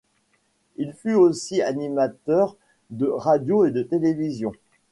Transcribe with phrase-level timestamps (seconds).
[0.77, 2.55] Il fut aussi animateur
[2.89, 4.51] de radio et de télévision.